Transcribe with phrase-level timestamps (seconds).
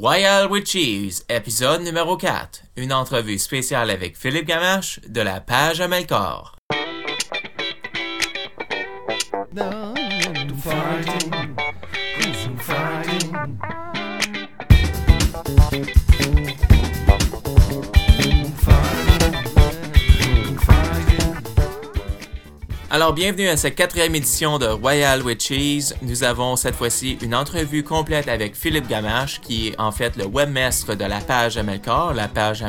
[0.00, 2.62] Royal with Cheese, épisode numéro 4.
[2.76, 6.54] Une entrevue spéciale avec Philippe Gamache de la page Amelcor.
[22.90, 25.92] Alors, bienvenue à cette quatrième édition de Royal with Cheese.
[26.00, 30.24] Nous avons cette fois-ci une entrevue complète avec Philippe Gamache, qui est en fait le
[30.24, 32.64] webmestre de la page Amelcor, la page.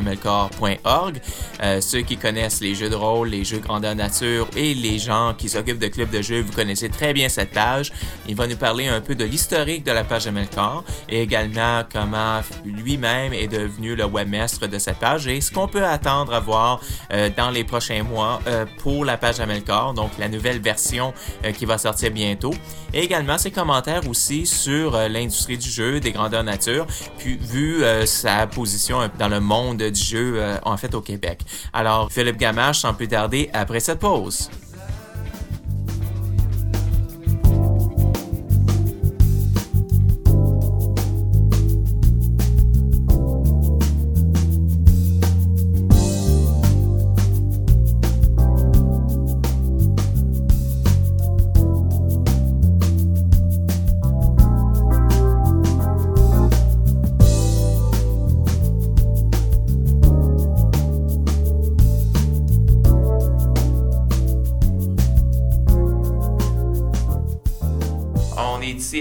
[1.62, 5.32] Euh, ceux qui connaissent les jeux de rôle, les jeux grandeur nature et les gens
[5.32, 7.90] qui s'occupent de clubs de jeux, vous connaissez très bien cette page.
[8.28, 12.42] Il va nous parler un peu de l'historique de la page Amelcor et également comment
[12.66, 16.82] lui-même est devenu le webmestre de cette page et ce qu'on peut attendre à voir
[17.10, 19.94] euh, dans les prochains mois euh, pour la page Amelcor.
[19.94, 21.12] Donc, la nouvelle version
[21.44, 22.54] euh, qui va sortir bientôt.
[22.92, 26.86] Et également ses commentaires aussi sur euh, l'industrie du jeu, des grandeurs nature,
[27.18, 31.40] puis vu euh, sa position dans le monde du jeu en fait au Québec.
[31.72, 34.50] Alors, Philippe Gamache, sans plus tarder, après cette pause.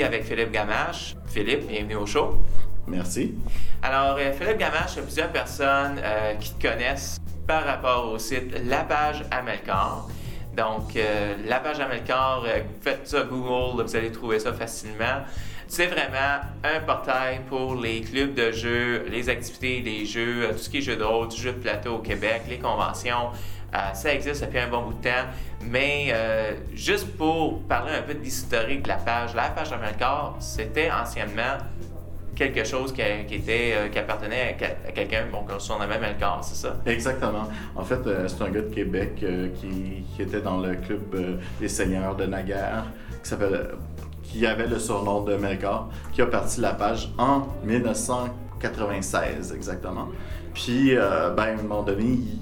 [0.04, 1.16] Avec Philippe Gamache.
[1.28, 2.40] Philippe, bienvenue au show.
[2.88, 3.34] Merci.
[3.82, 8.12] Alors, euh, Philippe Gamache, il y a plusieurs personnes euh, qui te connaissent par rapport
[8.12, 10.08] au site La Page Amelcor.
[10.56, 12.46] Donc, euh, La Page Amelcor,
[12.82, 15.24] faites ça Google, vous allez trouver ça facilement.
[15.68, 20.70] C'est vraiment un portail pour les clubs de jeux, les activités, les jeux, tout ce
[20.70, 23.30] qui est jeux de rôle, du jeu de plateau au Québec, les conventions.
[23.94, 25.28] Ça existe depuis un bon bout de temps.
[25.62, 30.38] Mais euh, juste pour parler un peu de l'historique de la page, la page Amelcor,
[30.40, 31.58] c'était anciennement
[32.36, 34.56] quelque chose qui, était, euh, qui appartenait
[34.88, 36.78] à, quelqu'un, bon, qu'on surnommait Melkor, c'est ça?
[36.86, 37.50] Exactement.
[37.76, 41.68] En fait, euh, c'est un gars de Québec qui, qui, était dans le club des
[41.68, 42.86] Seigneurs de Naguère,
[43.22, 43.72] qui s'appelle
[44.24, 50.08] qui avait le surnom de Melkor, qui a parti la page en 1996 exactement.
[50.54, 52.40] Puis, ben, à un moment donné, il,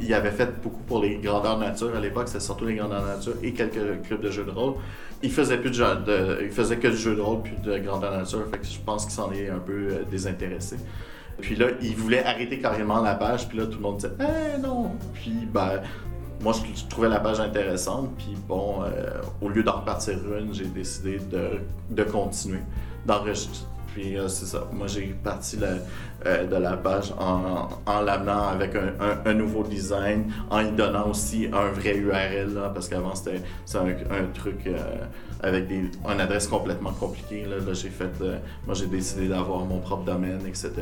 [0.00, 3.34] il avait fait beaucoup pour les grandeurs nature à l'époque, c'était surtout les grandeurs nature
[3.42, 4.74] et quelques clubs de jeux de rôle.
[5.22, 8.44] Il faisait plus de, il faisait que du jeu de rôle puis de grandeur nature,
[8.50, 10.76] fait que je pense qu'il s'en est un peu euh, désintéressé.
[11.40, 14.60] Puis là, il voulait arrêter carrément la page, puis là tout le monde disait "Eh
[14.60, 15.80] non." Puis ben
[16.40, 20.66] moi je, trouvais la page intéressante, puis bon, euh, au lieu d'en repartir une, j'ai
[20.66, 21.60] décidé de,
[21.90, 22.58] de continuer,
[23.06, 24.66] d'enregistrer puis euh, c'est ça.
[24.72, 28.72] Moi, j'ai parti euh, de la page en, en l'amenant avec
[29.24, 33.42] un, nouveau design, en y donnant aussi un vrai URL, parce qu'avant, c'était
[33.74, 34.78] un, truc euh,
[35.42, 37.44] avec des, une adresse complètement compliquée.
[37.44, 38.10] Là, j'ai fait,
[38.66, 40.72] moi, j'ai décidé d'avoir mon propre domaine, etc.,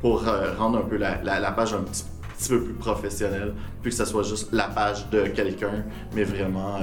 [0.00, 0.24] pour
[0.58, 2.04] rendre un peu la, la, page un petit
[2.48, 5.84] peu plus professionnelle, plus que ce soit juste la page de quelqu'un,
[6.14, 6.78] mais vraiment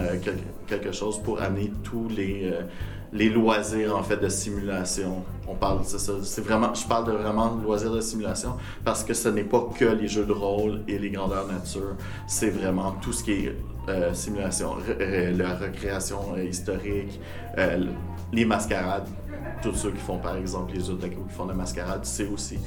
[0.67, 2.51] quelque chose pour amener tous les
[3.13, 5.23] les loisirs en fait de simulation.
[5.47, 9.13] On parle, c'est ça, c'est vraiment, je parle de vraiment loisirs de simulation parce que
[9.13, 11.95] ce n'est pas que les jeux de rôle et les grandeurs nature,
[12.27, 13.55] c'est vraiment tout ce qui est
[13.89, 17.19] euh, simulation, la recréation euh, historique,
[17.57, 17.85] euh,
[18.31, 19.07] les mascarades.
[19.61, 22.59] Tous ceux qui font par exemple les otaku qui font de la mascarade, c'est aussi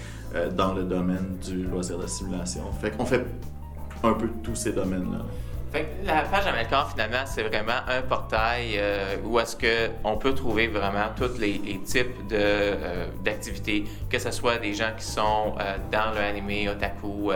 [0.55, 2.63] dans le domaine du loisir de simulation.
[2.81, 3.25] Fait qu'on fait
[4.03, 5.25] un peu tous ces domaines-là
[6.05, 11.07] la page Amelcor, finalement, c'est vraiment un portail euh, où est-ce qu'on peut trouver vraiment
[11.17, 16.21] tous les, types euh, d'activités, que ce soit des gens qui sont euh, dans le
[16.21, 17.33] anime, otaku,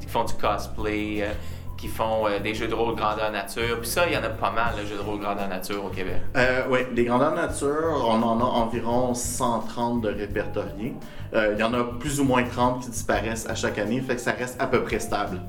[0.00, 1.28] qui font du cosplay,
[1.76, 3.80] qui font des jeux de rôle grandeur nature.
[3.80, 5.88] Puis ça, il y en a pas mal, de jeux de rôle grandeur nature au
[5.88, 6.22] Québec.
[6.70, 10.94] oui, les grandeurs nature, on en a environ 130 de répertoriés.
[11.34, 14.20] il y en a plus ou moins 30 qui disparaissent à chaque année, fait que
[14.20, 15.40] ça reste à peu près stable.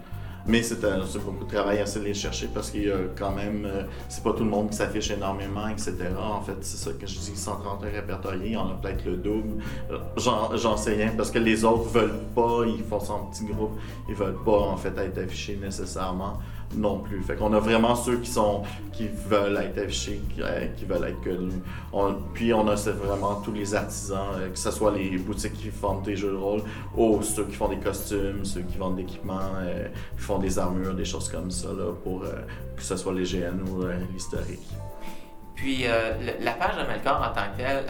[0.48, 0.80] Mais c'est
[1.24, 4.32] beaucoup de travail à les chercher parce qu'il y a quand même, euh, c'est pas
[4.34, 5.96] tout le monde qui s'affiche énormément, etc.
[6.20, 9.18] En fait, c'est ça que je dis, 130 répertoriés, il y en a peut-être le
[9.18, 9.64] double.
[10.18, 14.16] J'en sais rien parce que les autres veulent pas, ils font son petit groupe, ils
[14.16, 16.38] veulent pas en fait être affichés nécessairement
[16.74, 17.22] non plus.
[17.22, 21.22] Fait qu'on a vraiment ceux qui sont qui veulent être affichés, qui, euh, veulent être
[21.22, 21.62] connus.
[22.34, 26.04] puis on a vraiment tous les artisans, euh, que ce soit les boutiques qui vendent
[26.04, 26.62] des jeux de rôle,
[26.96, 30.94] ou ceux qui font des costumes, ceux qui vendent l'équipement, euh, qui font des armures,
[30.94, 34.68] des choses comme ça, là, pour que ce soit les GN ou l'historique.
[35.56, 35.86] Puis
[36.42, 37.86] la page de Melkor en tant que telle,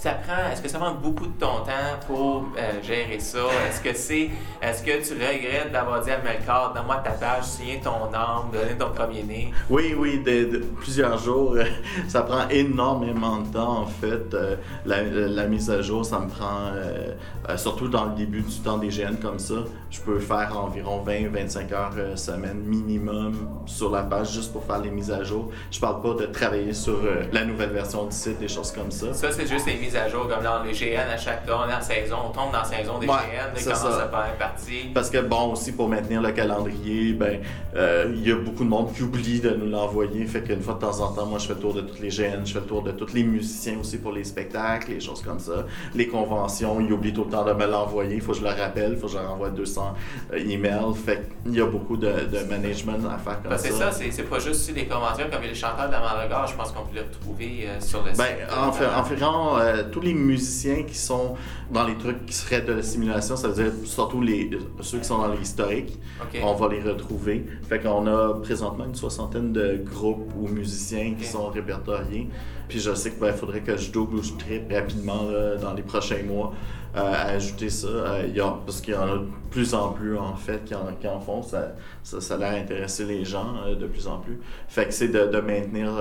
[0.00, 3.38] ça prend, est-ce que ça prend beaucoup de ton temps pour euh, gérer ça?
[3.68, 4.30] Est-ce que c'est,
[4.62, 8.78] est-ce que tu regrettes d'avoir dit à Melcar, donne-moi ta page, signer ton nom, donner
[8.78, 9.52] ton premier né?
[9.68, 11.54] Oui, oui, de, plusieurs jours.
[12.08, 14.32] ça prend énormément de temps, en fait.
[14.32, 14.56] Euh,
[14.86, 18.88] la, mise à jour, ça me prend, euh, surtout dans le début du temps des
[18.88, 19.56] GN comme ça,
[19.90, 23.34] je peux faire environ 20-25 heures semaine minimum
[23.66, 25.50] sur la page juste pour faire les mises à jour.
[25.70, 27.00] Je parle pas de travailler sur
[27.32, 29.12] la nouvelle version du site, des choses comme ça.
[29.12, 32.16] Ça, c'est juste les mises à jour, comme dans les GN à chaque dernière saison.
[32.26, 33.12] On tombe dans la saison des GN,
[33.56, 34.04] et commence ça.
[34.04, 34.90] à faire partie.
[34.94, 37.40] Parce que, bon, aussi pour maintenir le calendrier, ben,
[37.76, 40.24] euh, il y a beaucoup de monde qui oublie de nous l'envoyer.
[40.26, 42.08] Fait qu'une fois de temps en temps, moi, je fais le tour de tous les
[42.08, 45.22] GN, je fais le tour de tous les musiciens aussi pour les spectacles, les choses
[45.22, 45.66] comme ça.
[45.94, 48.16] Les conventions, ils oublient tout le temps de me l'envoyer.
[48.16, 49.94] Il faut que je le rappelle, il faut que je leur envoie 200
[50.32, 50.94] euh, emails.
[50.94, 52.10] Fait qu'il y a beaucoup de,
[52.48, 53.58] management à faire comme ça.
[53.58, 56.00] C'est ça, c'est pas juste des conventions comme les chanteurs de la
[56.46, 58.56] je pense qu'on peut les retrouver euh, sur le ben, site.
[58.56, 61.34] En, fait, en tous les musiciens qui sont
[61.70, 64.50] dans les trucs qui seraient de la simulation, ça veut dire surtout les,
[64.80, 65.98] ceux qui sont dans les historiques,
[66.42, 67.46] on va les retrouver.
[67.68, 72.28] Fait qu'on a présentement une soixantaine de groupes ou musiciens qui sont répertoriés.
[72.68, 75.24] Puis je sais qu'il ben, faudrait que je double ou je triple rapidement
[75.60, 76.52] dans les prochains mois
[76.96, 77.86] euh, à ajouter ça.
[77.86, 80.74] Euh, y a, parce qu'il y en a de plus en plus en fait qui
[80.74, 81.40] en, qui en font.
[81.40, 81.72] Ça,
[82.02, 84.40] ça, ça, a l'air intéresser les gens euh, de plus en plus.
[84.66, 85.92] Fait que c'est de, de maintenir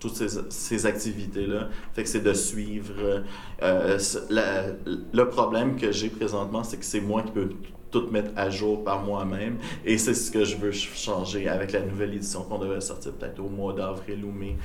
[0.00, 1.68] toutes ces, ces activités-là.
[1.92, 3.22] Fait que c'est de suivre.
[3.62, 3.98] Euh,
[4.30, 7.50] le problème que j'ai présentement, c'est que c'est moi qui peux
[7.90, 9.58] tout mettre à jour par moi-même.
[9.84, 13.40] Et c'est ce que je veux changer avec la nouvelle édition qu'on devrait sortir peut-être
[13.40, 14.56] au mois d'avril ou mai.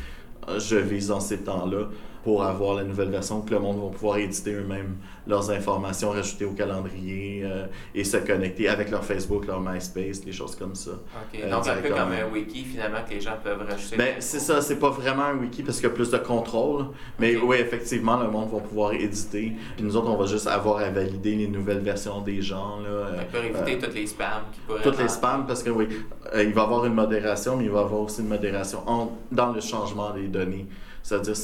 [0.57, 1.89] Je vise dans ces temps-là
[2.25, 4.95] pour avoir la nouvelle version, que le monde va pouvoir éditer eux-mêmes
[5.27, 10.31] leurs informations, rajouter au calendrier euh, et se connecter avec leur Facebook, leur MySpace, des
[10.31, 10.93] choses comme ça.
[10.93, 11.39] OK.
[11.39, 13.97] Euh, Donc, un peu comme un wiki, finalement, que les gens peuvent rajouter.
[13.97, 16.87] Ben, c'est ça, c'est pas vraiment un wiki parce qu'il y a plus de contrôle.
[17.19, 19.53] Mais oui, effectivement, le monde va pouvoir éditer.
[19.75, 22.79] Puis nous autres, on va juste avoir à valider les nouvelles versions des gens.
[22.79, 24.81] Là, on peut éviter toutes les spams qui pourraient.
[24.81, 25.87] Toutes les spams, parce que oui,
[26.33, 28.81] euh, il va y avoir une modération, mais il va y avoir aussi une modération
[29.31, 30.65] dans le changement des données.
[31.03, 31.35] C'est-à-dire,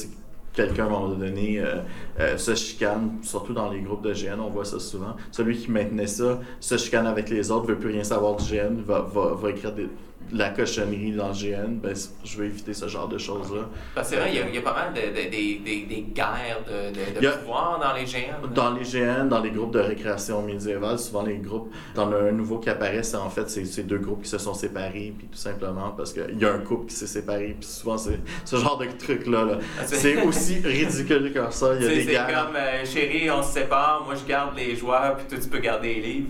[0.52, 1.80] quelqu'un à un moment donné euh,
[2.20, 5.16] euh, se chicane, surtout dans les groupes de GN, on voit ça souvent.
[5.30, 8.80] Celui qui maintenait ça se chicane avec les autres, veut plus rien savoir du GN,
[8.84, 9.88] va, va, va écrire des,
[10.32, 13.68] la cochonnerie dans le GN, ben, je vais éviter ce genre de choses-là.
[13.94, 17.94] Parce que c'est vrai, il y, a, pas mal de, des guerres de, pouvoir dans
[17.94, 18.52] les GN.
[18.54, 22.58] Dans les GN, dans les groupes de récréation médiévale, souvent les groupes, dans un nouveau
[22.58, 25.90] qui apparaît, c'est en fait ces deux groupes qui se sont séparés, puis tout simplement
[25.96, 28.86] parce qu'il y a un couple qui s'est séparé, puis souvent c'est ce genre de
[28.86, 29.44] truc-là.
[29.44, 29.58] Là.
[29.78, 31.74] Ah, c'est aussi ridicule que ça.
[31.76, 32.26] Il y a des guerres.
[32.28, 35.48] C'est comme, euh, chérie, on se sépare, moi je garde les joueurs, puis toi tu
[35.48, 36.28] peux garder les livres.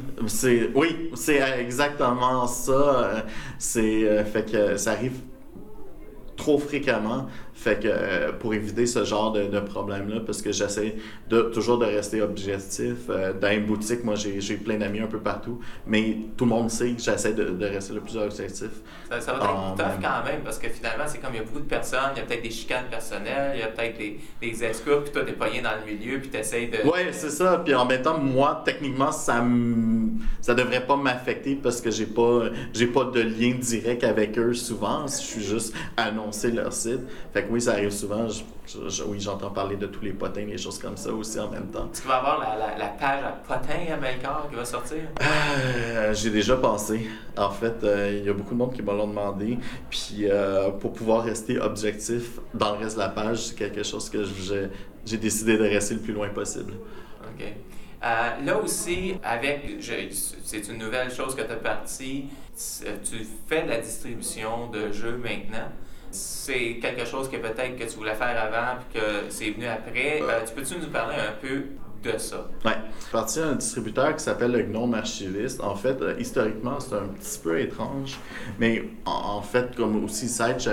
[0.74, 3.24] Oui, c'est exactement ça.
[3.58, 5.18] C'est euh, fait que ça arrive
[6.36, 10.96] trop fréquemment fait que euh, pour éviter ce genre de, de problème-là, parce que j'essaie
[11.28, 12.96] de, toujours de rester objectif.
[13.10, 16.70] Euh, dans une boutique, moi, j'ai plein d'amis un peu partout, mais tout le monde
[16.70, 18.70] sait que j'essaie de, de, rester le plus objectif.
[19.08, 21.44] Ça, ça va être tough quand même, parce que finalement, c'est comme il y a
[21.44, 24.18] beaucoup de personnes, il y a peut-être des chicanes personnelles, il y a peut-être des,
[24.40, 26.78] des excuses, puis toi, t'es pogné dans le milieu, puis t'essayes de...
[26.84, 27.62] Oui, c'est ça.
[27.64, 29.42] Puis en même temps, moi, techniquement, ça
[30.40, 34.54] ça devrait pas m'affecter parce que j'ai pas, j'ai pas de lien direct avec eux
[34.54, 35.06] souvent.
[35.06, 37.00] Je suis juste annoncé leur site.
[37.32, 38.26] Fait que oui, ça arrive souvent.
[39.06, 41.88] oui, j'entends parler de tous les potins, les choses comme ça aussi en même temps.
[41.92, 44.98] Est-ce qu'il va y avoir la, la, page à potins à Melkor qui va sortir?
[45.20, 47.08] Euh, j'ai déjà pensé.
[47.36, 49.58] En fait, euh, il y a beaucoup de monde qui me l'ont demandé.
[49.90, 54.08] Puis euh, pour pouvoir rester objectif dans le reste de la page, c'est quelque chose
[54.10, 54.24] que
[55.04, 56.74] j'ai décidé de rester le plus loin possible.
[57.22, 57.44] OK.
[58.02, 59.78] là aussi, avec,
[60.44, 65.16] c'est une nouvelle chose que tu as parti, tu fais de la distribution de jeux
[65.16, 65.68] maintenant
[66.12, 70.20] c'est quelque chose que peut-être que tu voulais faire avant puis que c'est venu après.
[70.20, 71.64] Ben, tu peux-tu nous parler un peu
[72.02, 72.48] de ça?
[72.64, 72.72] Oui.
[73.10, 75.60] parti d'un distributeur qui s'appelle le Gnome Archiviste.
[75.60, 78.18] En fait, euh, historiquement, c'est un petit peu étrange,
[78.58, 80.68] mais en, fait, comme aussi Site,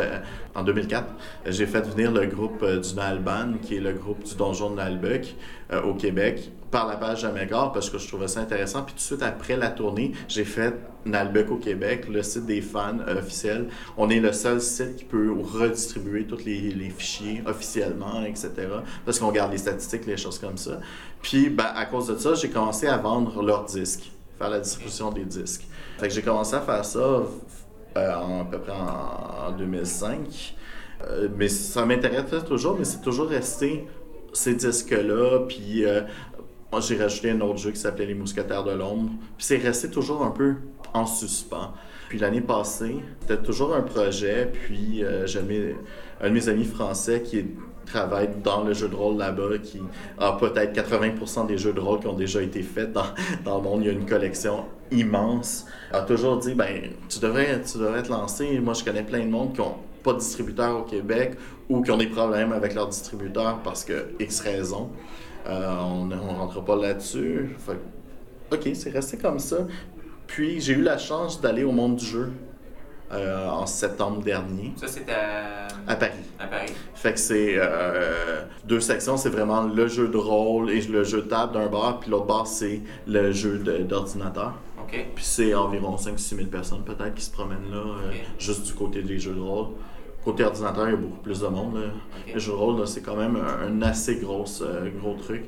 [0.56, 1.06] en 2004,
[1.48, 4.76] j'ai fait venir le groupe euh, du Nalban, qui est le groupe du Donjon de
[4.76, 5.36] Nalbuck,
[5.72, 8.84] euh, au Québec par la page Amégor parce que je trouvais ça intéressant.
[8.84, 10.76] Puis tout de suite après la tournée, j'ai fait
[11.06, 13.68] Nalbec au Québec, le site des fans officiel.
[13.98, 18.52] On est le seul site qui peut redistribuer tous les, les fichiers officiellement, etc.
[19.06, 20.80] Parce qu'on garde les statistiques, les choses comme ça.
[21.22, 25.12] Puis ben, à cause de ça, j'ai commencé à vendre leurs disques, faire la distribution
[25.12, 25.68] des disques.
[25.98, 27.24] Fait que j'ai commencé à faire ça
[27.98, 30.56] euh, à peu près en, 2005.
[31.08, 33.88] Euh, mais ça m'intéresse toujours, mais c'est toujours resté
[34.34, 36.02] ces disques-là, puis euh,
[36.72, 39.10] moi, j'ai rajouté un autre jeu qui s'appelait Les Mousquetaires de l'Ombre.
[39.38, 40.56] Puis c'est resté toujours un peu
[40.94, 41.74] en suspens.
[42.10, 44.52] Puis l'année passée, c'était toujours un projet.
[44.52, 45.76] Puis euh, j'avais
[46.22, 47.48] un de mes amis français qui est
[47.90, 49.82] travaille dans le jeu de rôle là-bas, qui
[50.18, 53.06] a peut-être 80% des jeux de rôle qui ont déjà été faits dans,
[53.44, 53.82] dans le monde.
[53.82, 55.66] Il y a une collection immense.
[55.92, 58.60] A toujours dit, ben, tu devrais, tu devrais te lancer.
[58.60, 61.38] Moi, je connais plein de monde qui ont pas de distributeur au Québec
[61.70, 64.90] ou qui ont des problèmes avec leur distributeur parce que X raisons.
[65.48, 67.56] Euh, on ne rentre pas là-dessus.
[68.52, 69.58] OK, c'est resté comme ça.
[70.28, 72.32] Puis j'ai eu la chance d'aller au monde du jeu
[73.12, 74.74] euh, en septembre dernier.
[74.76, 75.68] Ça, c'est à...
[75.88, 75.96] à...
[75.96, 76.12] Paris.
[76.38, 76.72] À Paris.
[76.94, 79.18] Fait que c'est euh, deux sections.
[79.18, 82.00] C'est vraiment le jeu de rôle et le jeu de table d'un bar.
[82.00, 84.54] Puis l'autre bar, c'est le jeu d'ordinateur.
[84.80, 85.08] OK.
[85.16, 89.02] Puis c'est environ 5-6 000 personnes peut-être qui se promènent là, euh, juste du côté
[89.02, 89.70] des jeux de rôle.
[90.24, 91.76] Côté ordinateur, il y a beaucoup plus de monde.
[91.76, 91.88] Là.
[92.28, 94.46] Les jeux de rôle, c'est quand même un, assez gros,
[95.02, 95.46] gros truc.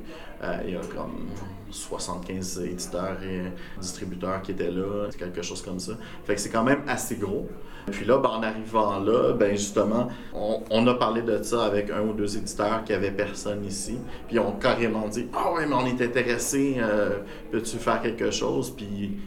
[0.64, 1.28] il y a comme
[1.72, 5.92] 75 éditeurs et distributeurs qui étaient là, quelque chose comme ça.
[6.24, 7.48] Fait que c'est quand même assez gros.
[7.90, 12.02] Puis là, ben, en arrivant là, ben justement, on, a parlé de ça avec un
[12.02, 13.98] ou deux éditeurs qui avaient personne ici.
[14.28, 17.18] Puis ils ont carrément dit Ah ouais, mais on est intéressé, euh,
[17.50, 19.18] peux-tu faire quelque chose Puis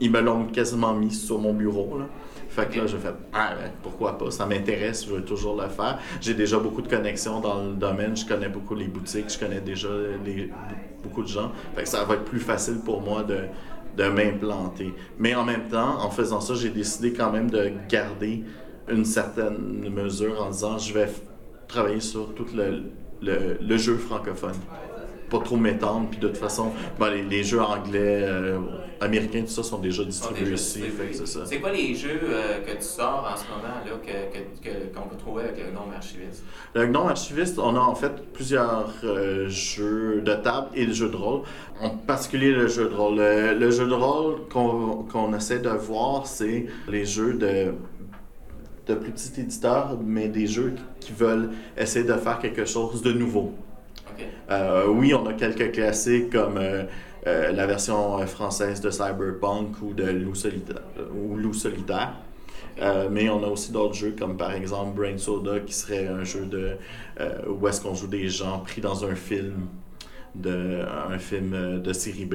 [0.00, 1.98] ils, me l'ont quasiment mis sur mon bureau.
[2.50, 5.68] Fait que là, j'ai fait, ah, ben, pourquoi pas, ça m'intéresse, je veux toujours le
[5.68, 5.98] faire.
[6.20, 9.60] J'ai déjà beaucoup de connexions dans le domaine, je connais beaucoup les boutiques, je connais
[9.60, 9.88] déjà
[11.02, 11.52] beaucoup de gens.
[11.76, 13.38] Fait que ça va être plus facile pour moi de,
[13.96, 14.92] de m'implanter.
[15.16, 18.42] Mais en même temps, en faisant ça, j'ai décidé quand même de garder
[18.88, 21.08] une certaine mesure en disant, je vais
[21.68, 22.82] travailler sur tout le,
[23.60, 24.56] le jeu francophone
[25.30, 26.08] pas trop m'étendre.
[26.10, 28.58] Puis de toute façon, ben, les, jeux anglais, euh,
[29.00, 30.82] américains, tout ça sont déjà distribués ici.
[31.46, 35.08] C'est quoi les jeux euh, que tu sors en ce moment là, qu'on que, que,
[35.08, 36.44] peut trouver avec le Gnome Archiviste?
[36.74, 41.08] Le Gnome Archiviste, on a en fait plusieurs euh, jeux de table et le jeu
[41.08, 41.42] de rôle.
[41.80, 43.16] En particulier le jeu de rôle.
[43.16, 47.72] Le, jeu de rôle qu'on essaie de voir, c'est les jeux de
[48.86, 53.12] de plus petits éditeurs, mais des jeux qui veulent essayer de faire quelque chose de
[53.12, 53.54] nouveau.
[54.50, 56.84] Euh, oui, on a quelques classiques comme euh,
[57.26, 60.82] euh, la version française de Cyberpunk ou de Loup Solitaire.
[61.14, 62.14] Ou Loup Solitaire.
[63.10, 66.46] mais on a aussi d'autres jeux comme par exemple Brain Soda qui serait un jeu
[66.46, 66.76] de
[67.48, 69.66] où est-ce qu'on joue des gens pris dans un film
[70.34, 72.34] de un film de série B.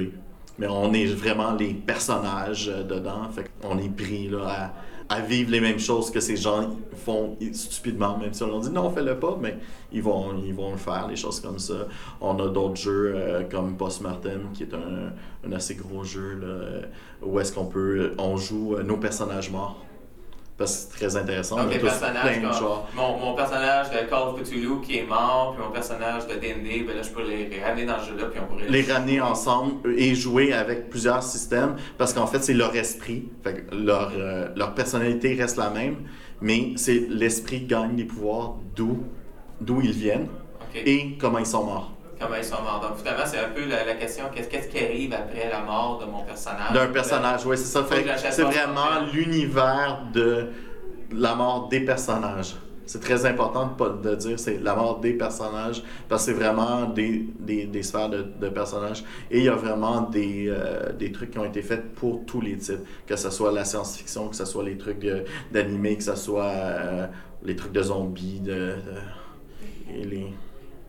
[0.58, 4.72] Mais on est vraiment les personnages dedans, fait on est pris là à
[5.08, 8.70] à vivre les mêmes choses que ces gens font stupidement, même si on leur dit
[8.70, 9.56] non, fais-le pas, mais
[9.92, 11.86] ils vont, ils vont le faire, les choses comme ça.
[12.20, 15.12] On a d'autres jeux euh, comme Postmortem, qui est un,
[15.48, 16.88] un, assez gros jeu, là,
[17.22, 19.86] où est-ce qu'on peut, on joue euh, nos personnages morts
[20.58, 21.56] parce que c'est très intéressant.
[21.56, 22.62] Donc, personnages,
[22.94, 26.84] mon, mon, personnage de Call of Cthulhu qui est mort, puis mon personnage de D&D,
[26.86, 28.68] ben là, je peux les, ramener dans le jeu-là, puis on pourrait...
[28.68, 33.28] Les ramener ensemble et jouer avec plusieurs systèmes, parce qu'en fait, c'est leur esprit.
[33.44, 35.96] Fait leur, euh, leur personnalité reste la même,
[36.40, 39.04] mais c'est l'esprit qui gagne des pouvoirs d'où
[39.60, 40.28] d'où ils viennent
[40.74, 42.80] et comment ils sont morts comment ils sont morts.
[42.80, 46.22] Donc, finalement, c'est un peu la, question qu'est-ce qui arrive après la mort de mon
[46.22, 46.72] personnage?
[46.72, 47.84] D'un personnage, oui, c'est ça.
[48.30, 50.48] C'est vraiment l'univers de
[51.12, 52.56] la mort des personnages.
[52.88, 56.84] C'est très important de, de dire c'est la mort des personnages parce que c'est vraiment
[56.84, 61.10] des, des, des sphères de, de, personnages et il y a vraiment des, euh, des
[61.10, 64.36] trucs qui ont été faits pour tous les types, que ce soit la science-fiction, que
[64.36, 65.04] ce soit les trucs
[65.50, 67.06] d'animé, que ce soit euh,
[67.42, 68.76] les trucs de zombies, de,
[69.92, 70.32] et les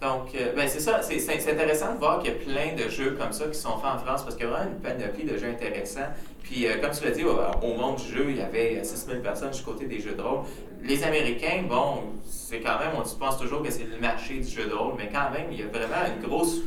[0.01, 3.17] donc, euh, ben c'est ça, c'est intéressant de voir qu'il y a plein de jeux
[3.19, 5.37] comme ça qui sont faits en France parce qu'il y a vraiment une panoplie de
[5.37, 6.13] jeux intéressants.
[6.43, 9.49] Puis, euh, comme tu l'as dit, au, monde du jeu, il y avait 6000 personnes
[9.49, 10.41] du côté des jeux de rôle.
[10.83, 14.65] Les Américains, bon, c'est quand même, on pense toujours que c'est le marché du jeu
[14.65, 16.59] de rôle, mais quand même, il y a vraiment une grosse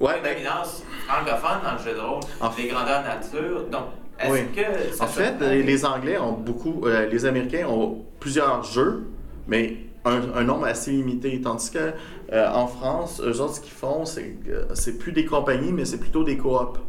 [0.00, 3.64] ouais, ben dominance francophone dans le jeu de rôle, en les grandeurs nature.
[3.70, 3.84] Donc,
[4.20, 5.02] est-ce que.
[5.02, 6.82] en fait, les Anglais ont beaucoup.
[6.84, 9.08] Euh, les Américains ont plusieurs jeux,
[9.48, 11.40] mais un, nombre assez limité.
[11.40, 11.92] Tandis que
[12.32, 14.36] euh, en France, eux autres, ce qu'ils font, c'est
[14.74, 16.80] c'est plus des compagnies, mais c'est plutôt des coops.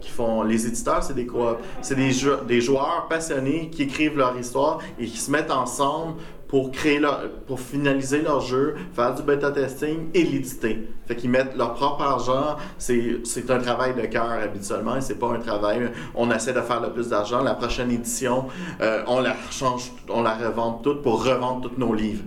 [0.00, 1.58] Qui font, les éditeurs, c'est des coops.
[1.80, 2.12] C'est des,
[2.46, 6.14] des joueurs passionnés qui écrivent leur histoire et qui se mettent ensemble
[6.54, 10.88] pour créer leur, pour finaliser leur jeu, faire du bêta testing et l'éditer.
[11.04, 12.56] Fait qu'ils mettent leur propre argent.
[12.78, 15.90] C'est, c'est un travail de cœur habituellement et c'est pas un travail.
[16.14, 17.42] On essaie de faire le plus d'argent.
[17.42, 18.44] La prochaine édition,
[18.80, 22.22] euh, on la change, on la revend toute pour revendre tous nos livres.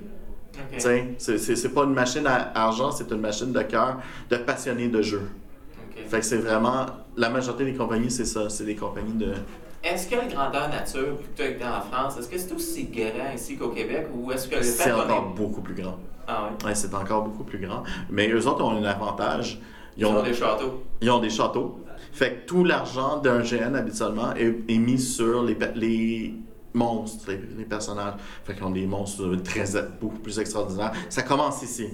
[0.59, 1.15] Okay.
[1.17, 3.99] C'est, pas une machine à argent, c'est une machine de cœur
[4.29, 5.29] de passionnés de jeu.
[6.07, 6.85] Fait que c'est vraiment
[7.15, 9.33] la majorité des compagnies, c'est ça, c'est des compagnies de
[9.83, 13.57] est-ce que la grandeur nature, plutôt que en France, est-ce que c'est aussi grand ici
[13.57, 15.97] qu'au Québec ou est-ce que le C'est encore beaucoup plus grand.
[16.27, 16.71] Ah oui?
[16.73, 17.83] c'est encore beaucoup plus grand.
[18.09, 19.61] Mais eux autres ont un avantage.
[19.95, 20.83] Ils ont, des châteaux.
[21.01, 21.79] Ils ont des châteaux.
[22.11, 26.33] Fait que tout l'argent d'un GN habituellement est, mis sur les, les
[26.73, 28.15] monstres, les, personnages.
[28.43, 29.65] Fait qu'ils ont des monstres très,
[29.99, 30.93] beaucoup plus extraordinaires.
[31.09, 31.87] Ça commence ici.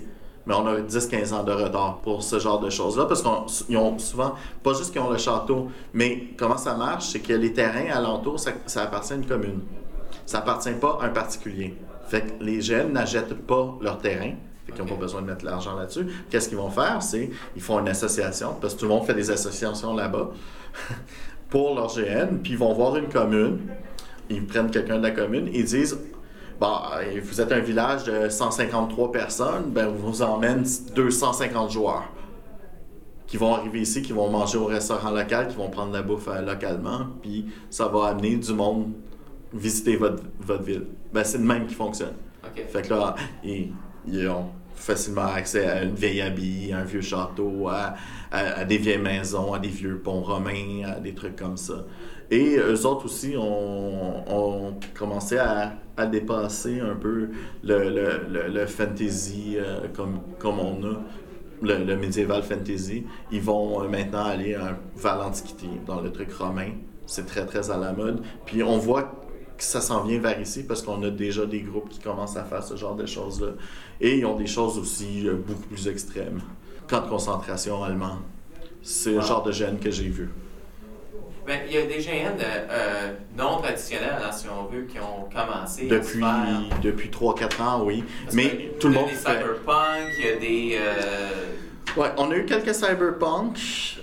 [0.45, 3.97] mais on a 10-15 ans de retard pour ce genre de choses-là, parce qu'ils ont
[3.97, 7.89] souvent, pas juste qu'ils ont le château, mais comment ça marche, c'est que les terrains
[7.91, 9.61] alentours, ça, ça appartient à une commune.
[10.25, 11.75] Ça appartient pas à un particulier.
[12.07, 14.33] Fait que les jeunes n'achètent pas leur terrain,
[14.65, 16.07] fait qu'ils n'ont pas besoin de mettre l'argent là-dessus.
[16.29, 17.01] Qu'est-ce qu'ils vont faire?
[17.01, 20.31] C'est ils font une association, parce que tout le monde fait des associations là-bas,
[21.49, 23.59] pour leur GN, puis ils vont voir une commune,
[24.29, 25.99] ils prennent quelqu'un de la commune, ils disent
[26.59, 26.77] Bon,
[27.23, 30.63] vous êtes un village de 153 personnes, ben on vous emmène
[30.95, 32.03] 250 joueurs
[33.33, 36.27] qui vont arriver ici, qui vont manger au restaurant local, qui vont prendre la bouffe
[36.27, 38.91] euh, localement, puis ça va amener du monde
[39.51, 40.85] visiter votre, votre ville.
[41.11, 42.13] Ben, c'est le même qui fonctionne.
[42.69, 43.71] Fait que là, ils,
[44.27, 47.95] ont facilement accès à une vieille abbaye, à un vieux château, à,
[48.31, 51.85] à, des vieilles maisons, à des vieux ponts romains, à des trucs comme ça.
[52.31, 57.29] Et eux autres aussi ont, ont commencé à, à, dépasser un peu
[57.63, 60.97] le, le, le, fantasy euh, comme, comme on a,
[61.61, 63.05] le, le médiéval fantasy.
[63.31, 64.57] Ils vont euh, maintenant aller
[64.95, 66.71] vers l'Antiquité, dans le truc romain.
[67.05, 68.23] C'est très, très à la mode.
[68.45, 69.03] Puis on voit
[69.57, 72.43] que ça s'en vient vers ici parce qu'on a déjà des groupes qui commencent à
[72.43, 73.53] faire ce genre de choses-là.
[74.01, 76.41] Et ils ont des choses aussi euh, beaucoup plus extrêmes.
[76.87, 78.17] Camp de concentration allemand.
[78.81, 80.29] C'est le genre de gène que j'ai vu.
[81.45, 85.87] Ben, il y a des GN euh, non traditionnels, si on veut, qui ont commencé
[85.87, 86.23] depuis,
[86.81, 88.03] Depuis 3-4 ans, oui.
[88.31, 89.09] Mais tout le monde.
[89.09, 90.77] Il y a des cyberpunk, il y a des.
[90.79, 91.99] Euh...
[91.99, 93.57] Ouais, on a eu quelques cyberpunk,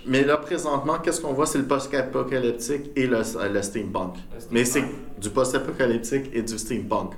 [0.07, 1.47] mais là, présentement, qu'est-ce qu'on voit?
[1.47, 4.17] C'est le post-apocalyptique et le, le, steampunk.
[4.51, 4.85] Mais c'est
[5.19, 7.13] du post-apocalyptique et du steampunk.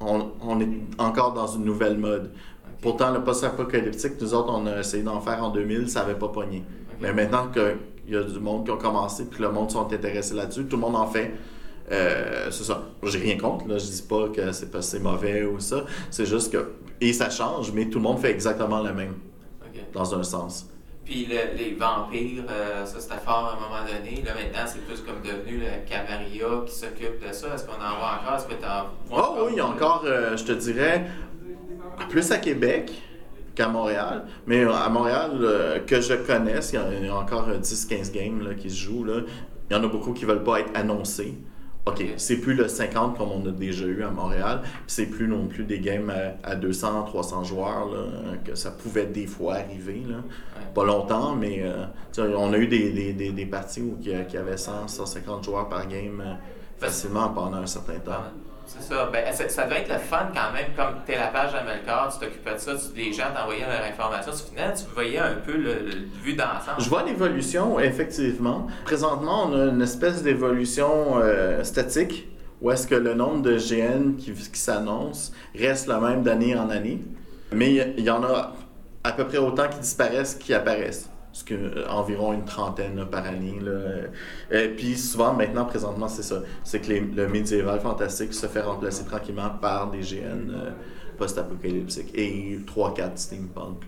[0.00, 0.68] On, on, est
[0.98, 2.32] encore dans une nouvelle mode.
[2.80, 6.28] Pourtant, le post-apocalyptique, nous autres, on a essayé d'en faire en 2000, ça n'avait pas
[6.28, 6.62] pogné.
[7.00, 9.92] Mais maintenant que il y a du monde qui ont commencé, puis le monde sont
[9.92, 10.64] intéressés là-dessus.
[10.66, 11.32] Tout le monde en fait.
[11.90, 12.82] Euh, c'est ça.
[13.02, 13.66] J'ai rien contre.
[13.68, 13.78] Là.
[13.78, 15.84] Je dis pas que c'est pas c'est mauvais ou ça.
[16.10, 16.72] C'est juste que.
[17.00, 19.14] Et ça change, mais tout le monde fait exactement le même.
[19.92, 20.66] Dans un sens.
[21.04, 24.22] Puis les vampires, euh, ça c'était fort à un moment donné.
[24.22, 27.54] Là maintenant, c'est plus comme devenu le Camarilla qui s'occupe de ça.
[27.54, 28.36] Est-ce qu'on en voit encore?
[28.36, 31.06] Est-ce que tu en Oh oui, il y a encore, euh, je te dirais,
[32.08, 32.92] plus à Québec
[33.54, 34.24] qu'à Montréal.
[34.46, 38.70] Mais à Montréal, euh, que je connaisse, il y, a encore 10-15 games là, qui
[38.70, 39.04] se jouent.
[39.04, 39.20] Là.
[39.70, 41.34] Il y en a beaucoup qui ne veulent pas être annoncés.
[41.84, 45.48] OK, c'est plus le 50 comme on a déjà eu à Montréal, c'est plus non
[45.48, 46.12] plus des games
[46.44, 50.00] à, 200, 300 joueurs, là, que ça pouvait des fois arriver.
[50.08, 50.18] Là.
[50.76, 51.86] Pas longtemps, mais euh,
[52.36, 55.88] on a eu des, des, des, parties où il y avait 100, 150 joueurs par
[55.88, 56.34] game euh,
[56.78, 58.22] facilement pendant un certain temps.
[58.66, 59.10] C'est ça.
[59.12, 62.24] Ben, ça, devait être le fun quand même, comme tu es la page Amelcar, tu
[62.24, 64.32] t'occupais de ça, les gens t'envoyaient leur information.
[64.32, 65.90] Final, tu voyais un peu le,
[66.22, 66.80] vue d'ensemble.
[66.80, 68.66] Je vois l'évolution, effectivement.
[68.84, 72.28] Présentement, on a une espèce d'évolution euh, statique
[72.62, 77.02] où est-ce que le nombre de GN qui, s'annoncent reste le même d'année en année.
[77.52, 78.54] Mais il y, en a
[79.02, 83.26] à peu près autant qui disparaissent qui apparaissent ce que, euh, environ une trentaine par
[83.26, 83.58] année.
[83.60, 83.70] Là.
[84.50, 86.42] Et euh, puis souvent, maintenant, présentement, c'est ça.
[86.62, 90.70] C'est que le médiéval fantastique se fait remplacer tranquillement par des GN euh,
[91.16, 93.86] post-apocalyptiques et 3-4 steampunk.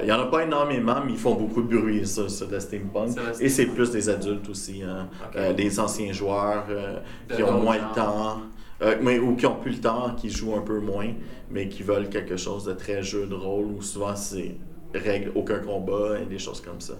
[0.00, 3.10] Il n'y en a pas énormément, mais ils font beaucoup de bruit sur, le steampunk.
[3.40, 5.08] Et c'est plus des adultes aussi, hein.
[5.54, 6.64] des anciens joueurs
[7.28, 8.40] qui ont moins le temps.
[9.02, 11.10] mais, ou qui ont plus le temps, qui jouent un peu moins,
[11.50, 14.56] mais qui veulent quelque chose de très jeu de rôle, où souvent c'est
[14.94, 16.94] règle aucun combat et des choses comme ça.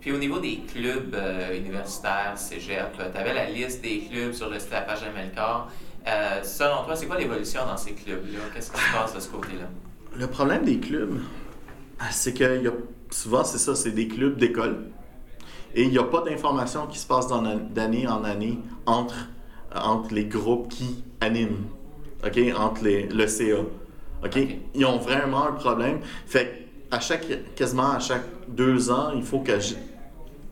[0.00, 4.48] Puis au niveau des clubs euh, universitaires, cégep, tu avais la liste des clubs sur
[4.48, 5.68] le site de la page Amelcar.
[6.06, 8.40] Euh, selon toi, c'est quoi l'évolution dans ces clubs-là?
[8.54, 9.66] Qu'est-ce qui se passe de ce côté-là?
[10.16, 11.20] Le problème des clubs,
[11.98, 12.72] ah, c'est que y a,
[13.10, 14.86] souvent, c'est ça, c'est des clubs d'école.
[15.74, 19.28] Et il n'y a pas d'information qui se passe d'année en année entre,
[19.74, 21.66] entre les groupes qui animent,
[22.24, 22.40] OK?
[22.56, 23.60] Entre les, le CA.
[24.24, 24.38] OK?
[24.74, 26.00] Ils ont vraiment un problème.
[26.26, 29.74] Fait à chaque, quasiment à chaque deux ans, il faut que je,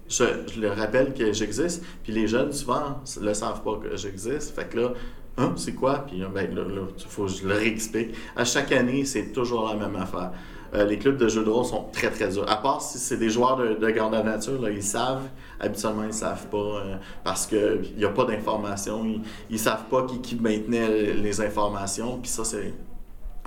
[0.08, 1.84] je, le rappelle que j'existe.
[2.02, 4.54] Puis les jeunes, souvent, ne savent pas que j'existe.
[4.54, 4.92] Fait que là,
[5.36, 6.04] hein, c'est quoi?
[6.06, 6.62] Puis ben, là,
[6.96, 8.14] il faut que je leur explique.
[8.36, 10.32] À chaque année, c'est toujours la même affaire.
[10.74, 12.44] Euh, les clubs de jeux de rôle sont très très durs.
[12.46, 15.26] À part si c'est des joueurs de, de grande nature, là, ils savent.
[15.58, 19.02] Habituellement, ils savent pas euh, parce qu'il n'y a pas d'informations.
[19.04, 22.18] Ils, ne savent pas qui, qui maintenait les informations.
[22.18, 22.74] Puis ça, c'est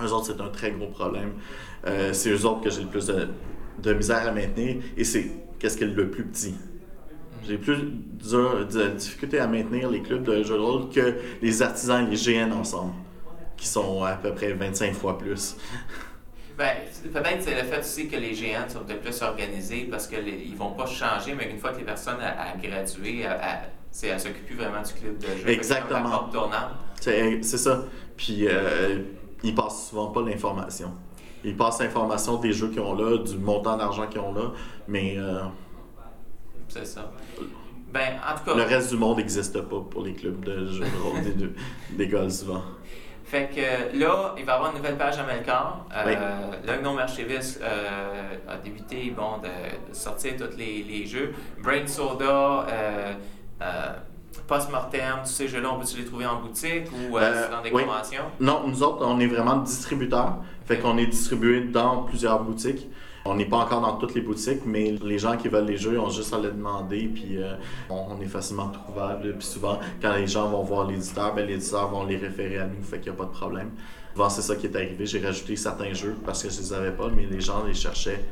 [0.00, 1.32] eux autres, c'est un très gros problème.
[1.86, 5.76] Euh, c'est eux autres que j'ai le plus de, misère à maintenir et c'est qu'est-ce
[5.76, 6.54] qui est le plus petit.
[7.46, 12.06] J'ai plus de, difficulté à maintenir les clubs de jeux de rôle que les artisans
[12.06, 12.92] et les GN ensemble,
[13.56, 15.56] qui sont à peu près 25 fois plus.
[16.56, 16.76] Ben,
[17.12, 20.56] peut-être c'est le fait aussi que les GN sont peut-être plus organisés parce qu'ils ne
[20.56, 23.62] vont pas changer, mais une fois que les personnes à, graduer, à,
[24.02, 25.48] ne s'occupent plus vraiment du club de jeu.
[25.48, 26.30] Exactement.
[27.00, 27.84] C'est ça.
[28.16, 29.00] Puis, euh,
[29.42, 30.92] ils passent souvent pas l'information.
[31.44, 34.52] ils passent l'information des jeux qu'ils ont là, du montant d'argent qu'ils ont là,
[34.88, 35.40] mais euh,
[36.68, 37.10] C'est ça.
[37.92, 38.54] Ben, en tout cas.
[38.56, 41.54] le reste du monde n'existe pas pour les clubs de jeux de rôle des, deux-
[41.90, 42.62] des gars souvent.
[43.24, 45.86] Fait que là, il va y avoir une nouvelle page à Melkor.
[45.94, 46.14] Euh, Oui.
[46.66, 51.32] Le Archiviste euh, a débuté bon, de, de sortir tous les, les jeux.
[51.62, 53.12] Brain Soda, euh,
[54.46, 57.70] Post-Mortem, tous ces jeux-là, on peut-tu les trouver en boutique ou euh, Euh, dans des
[57.70, 57.84] oui.
[57.84, 58.24] conventions?
[58.40, 60.36] Non, nous autres, on est vraiment distributeurs.
[60.66, 62.88] Fait qu'on est distribué dans plusieurs boutiques.
[63.24, 65.98] On n'est pas encore dans toutes les boutiques, mais les gens qui veulent les jeux
[66.00, 67.54] ont juste à les demander, puis euh,
[67.88, 69.34] on, on est facilement trouvable.
[69.38, 72.82] Puis souvent, quand les gens vont voir l'éditeur, ben, l'éditeur vont les référer à nous,
[72.82, 73.70] fait qu'il n'y a pas de problème.
[74.12, 75.06] Souvent, c'est ça qui est arrivé.
[75.06, 78.24] J'ai rajouté certains jeux parce que je les avais pas, mais les gens les cherchaient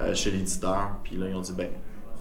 [0.00, 1.68] euh, chez l'éditeur, puis là, ils ont dit, ben,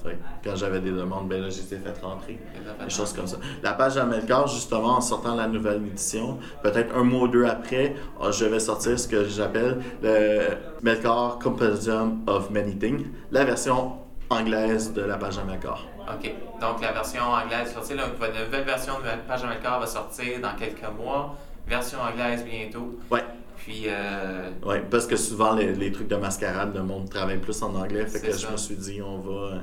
[0.03, 0.11] fait
[0.43, 2.39] que quand j'avais des demandes, ben là, j'ai été fait rentrer.
[2.83, 3.37] Des choses comme ça.
[3.61, 7.95] La page Amelcar, justement, en sortant la nouvelle édition, peut-être un mois ou deux après,
[8.21, 10.49] euh, je vais sortir ce que j'appelle le
[10.81, 13.93] Melcar Compendium of Many Things, la version
[14.29, 15.85] anglaise de la page Amelcar.
[16.07, 16.33] OK.
[16.59, 17.93] Donc, la version anglaise sortie.
[17.95, 21.35] Là, une nouvelle version de la page à Melkor va sortir dans quelques mois.
[21.67, 22.99] Version anglaise bientôt.
[23.09, 23.23] Ouais.
[23.55, 27.61] Puis, euh, Ouais, parce que souvent les, les trucs de mascarade, le monde travaille plus
[27.63, 28.47] en anglais, fait que ça.
[28.47, 29.59] je me suis dit on va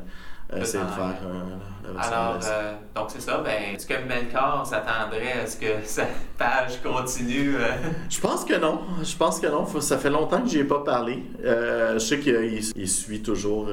[0.58, 3.38] essayer de faire la version alors, euh, donc c'est ça.
[3.38, 6.04] Ben, est-ce que Melkor s'attendrait à ce que sa
[6.38, 7.56] page continue?
[7.56, 7.68] euh,
[8.08, 8.80] Je pense que non.
[9.02, 9.66] Je pense que non.
[9.66, 11.24] Faut- ça fait longtemps que j'y ai pas parlé.
[11.44, 13.68] Euh, je sais qu'il il suit toujours.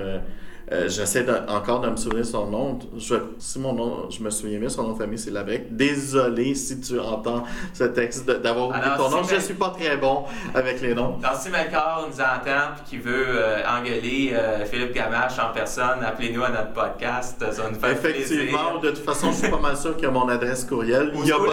[0.72, 2.80] Euh, J'essaie encore de me souvenir son nom.
[2.98, 5.76] Je, si mon nom, je me souviens bien, son nom de famille, c'est Labrec.
[5.76, 9.24] Désolé si tu entends ce texte d'avoir oublié Alors, ton nom.
[9.24, 11.18] si Je suis pas très bon avec les noms.
[11.18, 16.04] Donc, si Melkor nous entend et qu'il veut euh, engueuler euh, Philippe Gamache en personne,
[16.04, 17.44] appelez-nous à notre podcast.
[17.52, 18.80] Ça nous Effectivement, plaisir.
[18.82, 21.32] de toute façon, je suis pas mal sûr que mon adresse courriel, Ou, il y
[21.32, 21.52] a ou la,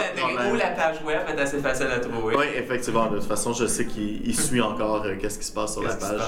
[0.51, 2.35] ou page web est assez facile à trouver.
[2.35, 3.07] Oui, effectivement.
[3.07, 5.93] De toute façon, je sais qu'il il suit encore qu'est-ce qui se passe sur la
[5.93, 6.21] qui page.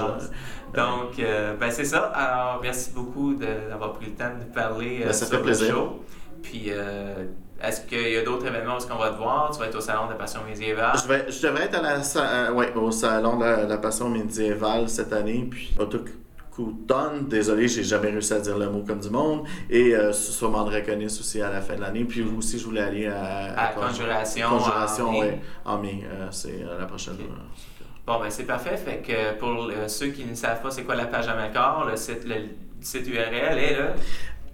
[0.76, 2.06] Donc, euh, ben c'est ça.
[2.14, 5.38] Alors, merci beaucoup d'avoir pris le temps de nous parler euh, Ben, ça sur fait
[5.38, 5.74] le plaisir.
[5.76, 6.04] show.
[6.44, 7.26] Puis, euh,
[7.64, 9.50] est-ce qu'il y a d'autres événements où est-ce qu'on va te voir?
[9.52, 10.96] Tu vas être au Salon de la Passion médiévale.
[11.02, 14.10] Je, vais, je devrais être à la, euh, ouais, au salon de la, la passion
[14.10, 17.28] médiévale cette année, puis autochtone.
[17.28, 19.44] Désolé, j'ai jamais réussi à dire le mot comme du monde.
[19.70, 22.04] Et euh, sûrement de reconnaissance aussi à la fin de l'année.
[22.04, 25.20] Puis aussi, je voulais aller à, À Conjuration, Conjuration, en mai.
[25.22, 26.04] ouais, en mai.
[26.06, 27.14] Euh, c'est la prochaine.
[27.16, 27.67] Ok.
[28.08, 28.78] Euh, Bon, ben c'est parfait.
[28.78, 31.96] Fait que pour euh, ceux qui ne savent pas c'est quoi la page Amelcor, le
[31.98, 32.36] site, le
[32.82, 33.94] site URL est là.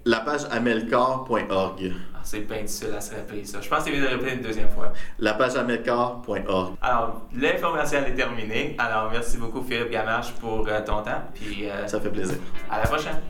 [0.06, 1.94] La page amelcar.org.
[2.14, 3.62] Ah, c'est bien difficile à se rappeler ça.
[3.62, 4.92] Je pense que c'est mieux de le répéter une deuxième fois.
[5.20, 6.76] La page amelcar.org.
[6.82, 8.76] Alors, l'information est terminée.
[8.80, 11.22] Alors, merci beaucoup Philippe Gamache pour euh, ton temps.
[11.34, 12.36] Puis euh, Ça fait plaisir.
[12.70, 13.22] à la prochaine.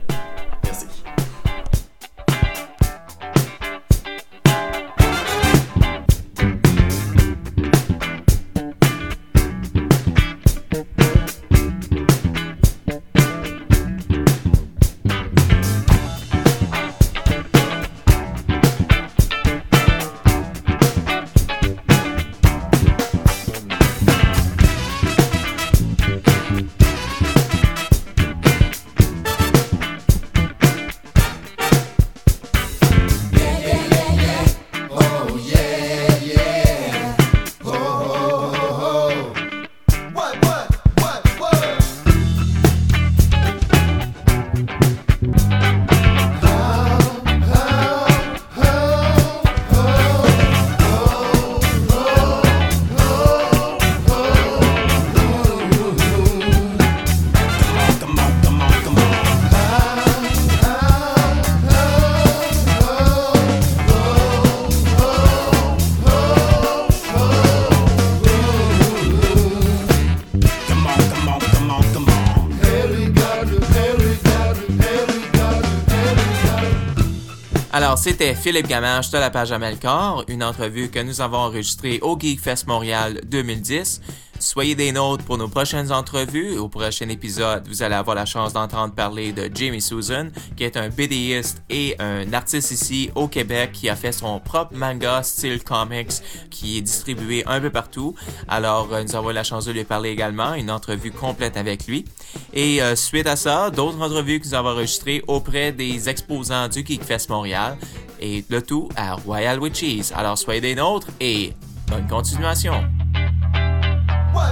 [77.96, 82.66] C'était Philippe Gamache de la page Amelcor, une entrevue que nous avons enregistrée au Geekfest
[82.66, 84.00] Montréal 2010.
[84.44, 86.58] Soyez des nôtres pour nos prochaines entrevues.
[86.58, 90.76] Au prochain épisode, vous allez avoir la chance d'entendre parler de Jamie Susan, qui est
[90.76, 95.64] un BDiste et un artiste ici au Québec qui a fait son propre manga style
[95.64, 96.12] comics
[96.50, 98.14] qui est distribué un peu partout.
[98.46, 101.86] Alors, euh, nous avons eu la chance de lui parler également, une entrevue complète avec
[101.86, 102.04] lui.
[102.52, 106.84] Et euh, suite à ça, d'autres entrevues que nous avons enregistrées auprès des exposants du
[106.84, 107.78] Geekfest Montréal
[108.20, 110.12] et le tout à Royal Witches.
[110.14, 111.54] Alors, soyez des nôtres et
[111.88, 112.74] bonne continuation.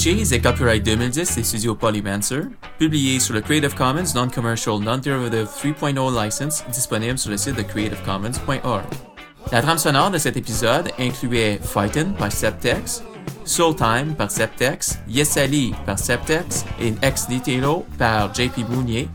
[0.00, 2.44] Cheese est copyright 2010 des studios Polymancer,
[2.78, 8.84] publié sur le Creative Commons Non-Commercial Non-Derivative 3.0 license disponible sur le site de creativecommons.org.
[9.52, 13.02] La trame sonore de cet épisode incluait Fightin' par Septex,
[13.44, 19.06] Soul Time par Septex, Yes Ali par Septex et Ex Nihilo par JP Mounier.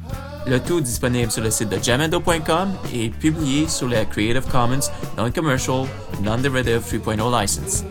[0.45, 5.87] Le tout disponible sur le site de jamendo.com et publié sur la Creative Commons Non-Commercial
[6.21, 7.83] Non-Derivative 3.0 license.